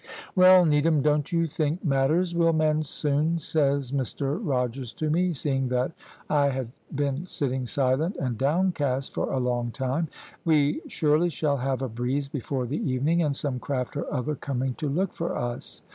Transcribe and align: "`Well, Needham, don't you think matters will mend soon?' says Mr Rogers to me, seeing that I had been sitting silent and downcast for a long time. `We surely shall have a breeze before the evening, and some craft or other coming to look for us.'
"`Well, 0.35 0.67
Needham, 0.67 1.03
don't 1.03 1.31
you 1.31 1.45
think 1.45 1.85
matters 1.85 2.33
will 2.33 2.53
mend 2.53 2.87
soon?' 2.87 3.37
says 3.37 3.91
Mr 3.91 4.39
Rogers 4.41 4.93
to 4.93 5.11
me, 5.11 5.31
seeing 5.31 5.67
that 5.67 5.91
I 6.27 6.49
had 6.49 6.71
been 6.95 7.27
sitting 7.27 7.67
silent 7.67 8.15
and 8.15 8.35
downcast 8.35 9.13
for 9.13 9.31
a 9.31 9.37
long 9.39 9.69
time. 9.69 10.07
`We 10.43 10.79
surely 10.87 11.29
shall 11.29 11.57
have 11.57 11.83
a 11.83 11.87
breeze 11.87 12.27
before 12.29 12.65
the 12.65 12.81
evening, 12.91 13.21
and 13.21 13.35
some 13.35 13.59
craft 13.59 13.95
or 13.95 14.11
other 14.11 14.33
coming 14.33 14.73
to 14.79 14.89
look 14.89 15.13
for 15.13 15.37
us.' 15.37 15.83